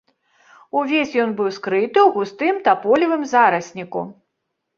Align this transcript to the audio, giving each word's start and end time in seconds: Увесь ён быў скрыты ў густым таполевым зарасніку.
Увесь 0.79 1.13
ён 1.23 1.29
быў 1.41 1.49
скрыты 1.57 1.99
ў 2.07 2.15
густым 2.15 2.55
таполевым 2.69 3.21
зарасніку. 3.35 4.01